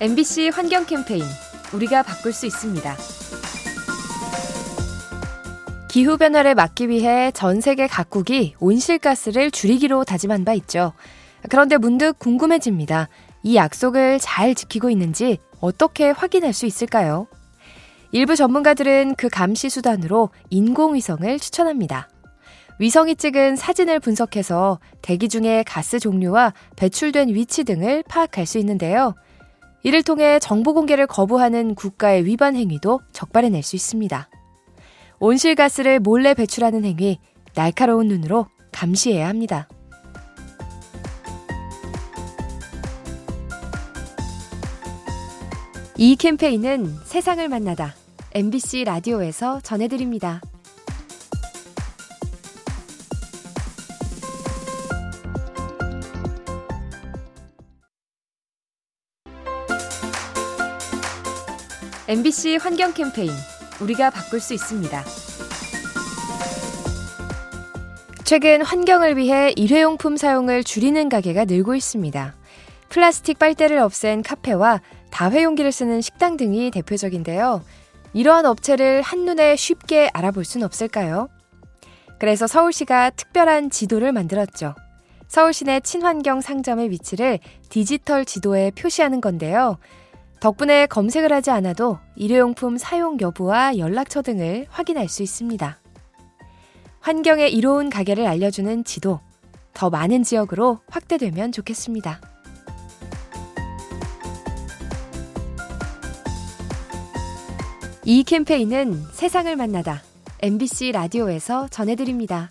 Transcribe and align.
MBC 0.00 0.50
환경 0.50 0.86
캠페인 0.86 1.24
우리가 1.72 2.04
바꿀 2.04 2.32
수 2.32 2.46
있습니다. 2.46 2.96
기후 5.88 6.16
변화를 6.16 6.54
막기 6.54 6.88
위해 6.88 7.32
전 7.32 7.60
세계 7.60 7.88
각국이 7.88 8.54
온실가스를 8.60 9.50
줄이기로 9.50 10.04
다짐한 10.04 10.44
바 10.44 10.52
있죠. 10.54 10.92
그런데 11.50 11.78
문득 11.78 12.16
궁금해집니다. 12.20 13.08
이 13.42 13.56
약속을 13.56 14.20
잘 14.20 14.54
지키고 14.54 14.88
있는지 14.88 15.38
어떻게 15.60 16.10
확인할 16.10 16.52
수 16.52 16.64
있을까요? 16.64 17.26
일부 18.12 18.36
전문가들은 18.36 19.16
그 19.16 19.28
감시 19.28 19.68
수단으로 19.68 20.30
인공위성을 20.50 21.40
추천합니다. 21.40 22.08
위성이 22.78 23.16
찍은 23.16 23.56
사진을 23.56 23.98
분석해서 23.98 24.78
대기 25.02 25.28
중의 25.28 25.64
가스 25.64 25.98
종류와 25.98 26.54
배출된 26.76 27.30
위치 27.30 27.64
등을 27.64 28.04
파악할 28.08 28.46
수 28.46 28.58
있는데요. 28.58 29.14
이를 29.82 30.02
통해 30.02 30.38
정보 30.38 30.74
공개를 30.74 31.06
거부하는 31.06 31.74
국가의 31.74 32.24
위반 32.24 32.56
행위도 32.56 33.00
적발해낼 33.12 33.62
수 33.62 33.76
있습니다. 33.76 34.28
온실가스를 35.20 36.00
몰래 36.00 36.34
배출하는 36.34 36.84
행위, 36.84 37.18
날카로운 37.54 38.08
눈으로 38.08 38.46
감시해야 38.72 39.28
합니다. 39.28 39.68
이 45.96 46.14
캠페인은 46.14 46.94
세상을 47.04 47.48
만나다 47.48 47.94
MBC 48.32 48.84
라디오에서 48.84 49.60
전해드립니다. 49.62 50.40
MBC 62.08 62.56
환경 62.56 62.94
캠페인 62.94 63.30
우리가 63.82 64.08
바꿀 64.08 64.40
수 64.40 64.54
있습니다. 64.54 65.04
최근 68.24 68.62
환경을 68.62 69.18
위해 69.18 69.52
일회용품 69.56 70.16
사용을 70.16 70.64
줄이는 70.64 71.10
가게가 71.10 71.44
늘고 71.44 71.74
있습니다. 71.74 72.34
플라스틱 72.88 73.38
빨대를 73.38 73.76
없앤 73.76 74.22
카페와 74.22 74.80
다회용기를 75.10 75.70
쓰는 75.70 76.00
식당 76.00 76.38
등이 76.38 76.70
대표적인데요. 76.70 77.62
이러한 78.14 78.46
업체를 78.46 79.02
한눈에 79.02 79.56
쉽게 79.56 80.08
알아볼 80.14 80.46
순 80.46 80.62
없을까요? 80.62 81.28
그래서 82.18 82.46
서울시가 82.46 83.10
특별한 83.10 83.68
지도를 83.68 84.12
만들었죠. 84.12 84.74
서울시내 85.26 85.80
친환경 85.80 86.40
상점의 86.40 86.88
위치를 86.88 87.38
디지털 87.68 88.24
지도에 88.24 88.70
표시하는 88.70 89.20
건데요. 89.20 89.76
덕분에 90.40 90.86
검색을 90.86 91.32
하지 91.32 91.50
않아도 91.50 91.98
일회용품 92.14 92.78
사용 92.78 93.18
여부와 93.20 93.76
연락처 93.78 94.22
등을 94.22 94.66
확인할 94.70 95.08
수 95.08 95.22
있습니다. 95.22 95.80
환경에 97.00 97.48
이로운 97.48 97.90
가게를 97.90 98.26
알려주는 98.26 98.84
지도, 98.84 99.20
더 99.72 99.90
많은 99.90 100.22
지역으로 100.22 100.80
확대되면 100.88 101.52
좋겠습니다. 101.52 102.20
이 108.04 108.22
캠페인은 108.22 109.02
세상을 109.12 109.54
만나다 109.54 110.02
MBC 110.40 110.92
라디오에서 110.92 111.68
전해드립니다. 111.68 112.48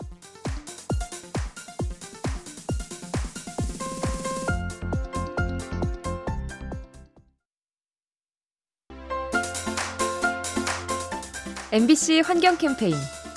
MBC 11.70 12.20
환경 12.20 12.56
캠페인 12.56 12.94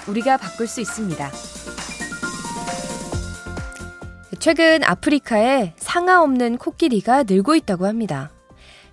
우리가 0.08 0.38
바꿀 0.38 0.66
수 0.66 0.80
있습니다. 0.80 1.32
최근 4.40 4.84
아프리카에 4.86 5.74
상아 5.76 6.24
없는 6.24 6.58
코끼리가 6.58 7.24
늘고 7.24 7.56
있다고 7.56 7.88
합니다. 7.88 8.32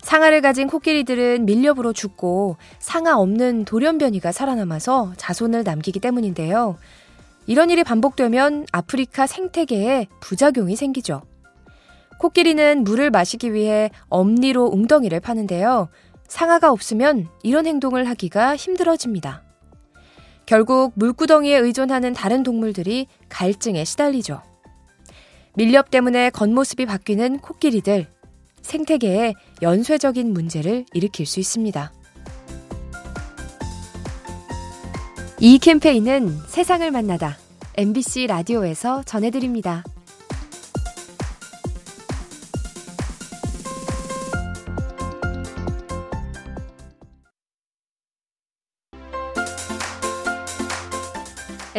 상아를 0.01 0.41
가진 0.41 0.67
코끼리들은 0.67 1.45
밀렵으로 1.45 1.93
죽고 1.93 2.57
상아 2.79 3.17
없는 3.17 3.63
돌연변이가 3.63 4.33
살아남아서 4.33 5.13
자손을 5.15 5.63
남기기 5.63 6.01
때문인데요. 6.01 6.77
이런 7.47 7.69
일이 7.69 7.85
반복되면 7.85 8.65
아프리카 8.73 9.25
생태계에 9.25 10.07
부작용이 10.19 10.75
생기죠. 10.75 11.21
코끼리는 12.19 12.83
물을 12.83 13.09
마시기 13.09 13.53
위해 13.53 13.89
엄니로 14.09 14.65
웅덩이를 14.65 15.21
파는데요. 15.21 15.87
상아가 16.29 16.71
없으면 16.71 17.27
이런 17.43 17.65
행동을 17.65 18.07
하기가 18.07 18.55
힘들어집니다. 18.55 19.43
결국 20.45 20.93
물구덩이에 20.95 21.57
의존하는 21.57 22.13
다른 22.13 22.43
동물들이 22.43 23.07
갈증에 23.27 23.83
시달리죠. 23.83 24.41
밀렵 25.55 25.91
때문에 25.91 26.29
겉모습이 26.29 26.85
바뀌는 26.85 27.39
코끼리들, 27.39 28.07
생태계에 28.61 29.33
연쇄적인 29.61 30.31
문제를 30.31 30.85
일으킬 30.93 31.25
수 31.25 31.39
있습니다. 31.39 31.91
이 35.41 35.57
캠페인은 35.57 36.37
세상을 36.47 36.89
만나다 36.91 37.37
MBC 37.77 38.27
라디오에서 38.27 39.03
전해드립니다. 39.03 39.83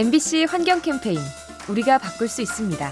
MBC 0.01 0.47
환경 0.49 0.81
캠페인 0.81 1.19
우리가 1.69 1.99
바꿀 1.99 2.27
수 2.27 2.41
있습니다. 2.41 2.91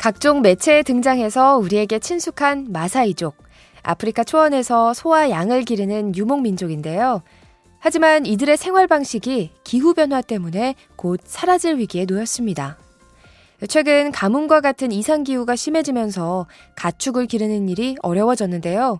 각종 0.00 0.42
매체에 0.42 0.82
등장해서 0.82 1.56
우리에게 1.58 2.00
친숙한 2.00 2.66
마사이족, 2.70 3.36
아프리카 3.84 4.24
초원에서 4.24 4.92
소와 4.92 5.30
양을 5.30 5.62
기르는 5.62 6.16
유목민족인데요. 6.16 7.22
하지만 7.78 8.26
이들의 8.26 8.56
생활 8.56 8.88
방식이 8.88 9.52
기후변화 9.62 10.20
때문에 10.22 10.74
곧 10.96 11.20
사라질 11.22 11.78
위기에 11.78 12.04
놓였습니다. 12.04 12.76
최근 13.68 14.10
가뭄과 14.10 14.60
같은 14.60 14.90
이상기후가 14.90 15.54
심해지면서 15.54 16.48
가축을 16.74 17.26
기르는 17.26 17.68
일이 17.68 17.94
어려워졌는데요. 18.02 18.98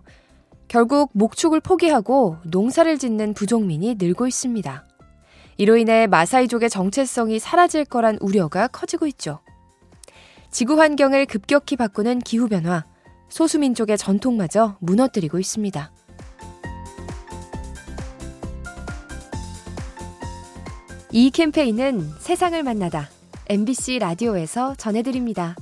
결국 0.69 1.09
목축을 1.11 1.59
포기하고 1.59 2.37
농사를 2.45 2.97
짓는 2.97 3.33
부족민이 3.33 3.95
늘고 3.99 4.25
있습니다. 4.25 4.85
이로 5.59 5.75
인해 5.75 6.07
마사이족의 6.07 6.69
정체성이 6.69 7.37
사라질 7.37 7.83
거란 7.83 8.17
우려가 8.21 8.69
커지고 8.69 9.07
있죠. 9.07 9.41
지구 10.49 10.79
환경을 10.79 11.25
급격히 11.25 11.75
바꾸는 11.75 12.19
기후변화, 12.19 12.85
소수민족의 13.27 13.97
전통마저 13.97 14.77
무너뜨리고 14.79 15.37
있습니다. 15.37 15.91
이 21.11 21.29
캠페인은 21.29 22.09
세상을 22.19 22.63
만나다 22.63 23.09
MBC 23.49 23.99
라디오에서 23.99 24.75
전해드립니다. 24.75 25.57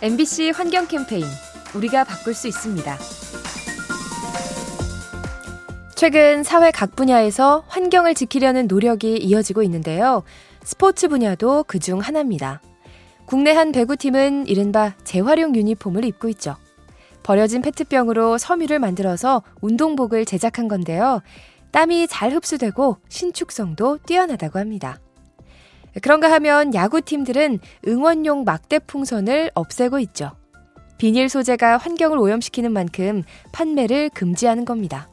MBC 0.00 0.50
환경 0.50 0.86
캠페인 0.86 1.24
우리가 1.74 2.04
바꿀 2.04 2.34
수 2.34 2.46
있습니다. 2.46 2.96
최근 5.96 6.44
사회 6.44 6.70
각 6.70 6.94
분야에서 6.94 7.64
환경을 7.66 8.14
지키려는 8.14 8.68
노력이 8.68 9.16
이어지고 9.16 9.64
있는데요. 9.64 10.22
스포츠 10.62 11.08
분야도 11.08 11.64
그 11.64 11.80
중 11.80 11.98
하나입니다. 11.98 12.60
국내 13.26 13.50
한 13.52 13.72
배구팀은 13.72 14.46
이른바 14.46 14.94
재활용 15.02 15.54
유니폼을 15.56 16.04
입고 16.04 16.28
있죠. 16.30 16.54
버려진 17.24 17.60
페트병으로 17.60 18.38
섬유를 18.38 18.78
만들어서 18.78 19.42
운동복을 19.60 20.24
제작한 20.24 20.68
건데요. 20.68 21.20
땀이 21.72 22.06
잘 22.06 22.32
흡수되고 22.32 22.98
신축성도 23.08 23.98
뛰어나다고 24.06 24.58
합니다. 24.60 24.98
그런가 26.02 26.30
하면 26.32 26.74
야구팀들은 26.74 27.58
응원용 27.86 28.44
막대 28.44 28.78
풍선을 28.78 29.50
없애고 29.54 29.98
있죠. 30.00 30.32
비닐 30.98 31.28
소재가 31.28 31.76
환경을 31.76 32.18
오염시키는 32.18 32.72
만큼 32.72 33.22
판매를 33.52 34.10
금지하는 34.10 34.64
겁니다. 34.64 35.08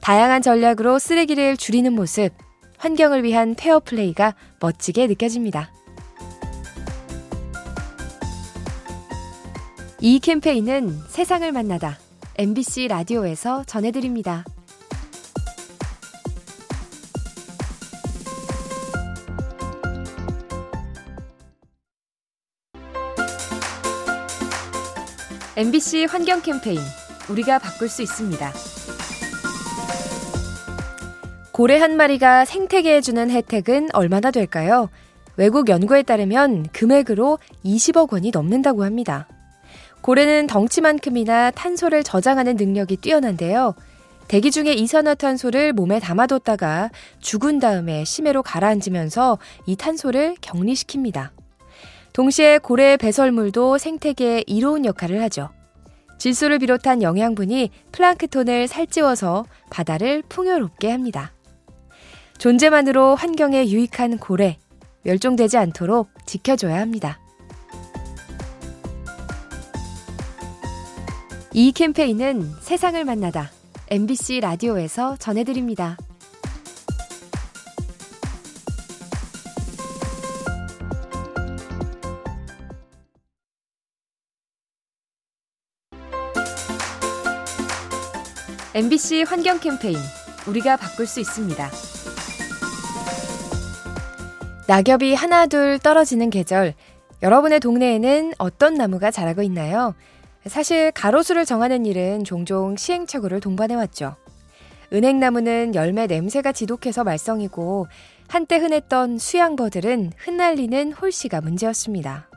다양한 0.00 0.42
전략으로 0.42 0.98
쓰레기를 0.98 1.56
줄이는 1.56 1.92
모습, 1.94 2.30
환경을 2.78 3.24
위한 3.24 3.54
페어플레이가 3.54 4.34
멋지게 4.60 5.06
느껴집니다. 5.06 5.70
이 10.00 10.18
캠페인은 10.18 10.98
세상을 11.08 11.50
만나다 11.52 11.98
MBC 12.38 12.88
라디오에서 12.88 13.64
전해드립니다. 13.64 14.44
MBC 25.60 26.06
환경 26.06 26.40
캠페인 26.40 26.78
우리가 27.28 27.58
바꿀 27.58 27.90
수 27.90 28.00
있습니다. 28.00 28.50
고래 31.52 31.76
한 31.76 31.98
마리가 31.98 32.46
생태계에 32.46 33.02
주는 33.02 33.30
혜택은 33.30 33.90
얼마나 33.92 34.30
될까요? 34.30 34.88
외국 35.36 35.68
연구에 35.68 36.02
따르면 36.02 36.68
금액으로 36.72 37.38
20억 37.62 38.10
원이 38.10 38.30
넘는다고 38.30 38.84
합니다. 38.84 39.28
고래는 40.00 40.46
덩치만큼이나 40.46 41.50
탄소를 41.50 42.04
저장하는 42.04 42.56
능력이 42.56 42.96
뛰어난데요. 42.96 43.74
대기 44.28 44.50
중에 44.50 44.72
이산화탄소를 44.72 45.74
몸에 45.74 46.00
담아뒀다가 46.00 46.88
죽은 47.18 47.58
다음에 47.58 48.04
심해로 48.06 48.42
가라앉으면서 48.42 49.38
이 49.66 49.76
탄소를 49.76 50.36
격리시킵니다. 50.40 51.39
동시에 52.20 52.58
고래의 52.58 52.98
배설물도 52.98 53.78
생태계에 53.78 54.44
이로운 54.46 54.84
역할을 54.84 55.22
하죠. 55.22 55.48
질소를 56.18 56.58
비롯한 56.58 57.02
영양분이 57.02 57.70
플랑크톤을 57.92 58.68
살찌워서 58.68 59.46
바다를 59.70 60.22
풍요롭게 60.28 60.90
합니다. 60.90 61.32
존재만으로 62.36 63.14
환경에 63.14 63.66
유익한 63.70 64.18
고래, 64.18 64.58
멸종되지 65.02 65.56
않도록 65.56 66.10
지켜줘야 66.26 66.78
합니다. 66.78 67.18
이 71.54 71.72
캠페인은 71.72 72.52
세상을 72.60 73.02
만나다 73.02 73.50
MBC 73.88 74.40
라디오에서 74.40 75.16
전해드립니다. 75.16 75.96
MBC 88.72 89.24
환경 89.24 89.58
캠페인 89.58 89.96
우리가 90.46 90.76
바꿀 90.76 91.04
수 91.04 91.18
있습니다. 91.18 91.70
낙엽이 94.68 95.12
하나둘 95.12 95.80
떨어지는 95.80 96.30
계절, 96.30 96.74
여러분의 97.20 97.58
동네에는 97.58 98.34
어떤 98.38 98.74
나무가 98.74 99.10
자라고 99.10 99.42
있나요? 99.42 99.96
사실 100.46 100.92
가로수를 100.92 101.46
정하는 101.46 101.84
일은 101.84 102.22
종종 102.22 102.76
시행착오를 102.76 103.40
동반해왔죠. 103.40 104.14
은행나무는 104.92 105.74
열매 105.74 106.06
냄새가 106.06 106.52
지독해서 106.52 107.02
말썽이고 107.02 107.88
한때 108.28 108.58
흔했던 108.58 109.18
수양버들은 109.18 110.12
흩날리는 110.16 110.92
홀씨가 110.92 111.40
문제였습니다. 111.40 112.28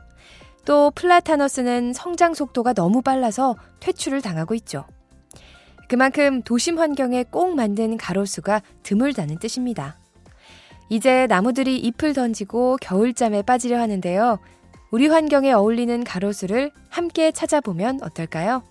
또 0.64 0.90
플라타너스는 0.96 1.92
성장 1.92 2.34
속도가 2.34 2.72
너무 2.72 3.02
빨라서 3.02 3.54
퇴출을 3.78 4.20
당하고 4.20 4.54
있죠. 4.56 4.84
그만큼 5.88 6.42
도심 6.42 6.78
환경에 6.78 7.24
꼭 7.24 7.54
맞는 7.54 7.96
가로수가 7.96 8.62
드물다는 8.82 9.38
뜻입니다. 9.38 9.98
이제 10.88 11.26
나무들이 11.28 11.78
잎을 11.78 12.12
던지고 12.12 12.76
겨울잠에 12.80 13.42
빠지려 13.42 13.78
하는데요. 13.78 14.38
우리 14.90 15.08
환경에 15.08 15.52
어울리는 15.52 16.04
가로수를 16.04 16.70
함께 16.88 17.32
찾아보면 17.32 18.00
어떨까요? 18.02 18.62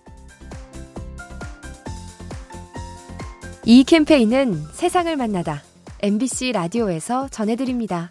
이 3.66 3.84
캠페인은 3.84 4.54
세상을 4.72 5.14
만나다 5.16 5.62
MBC 6.02 6.52
라디오에서 6.52 7.28
전해드립니다. 7.28 8.08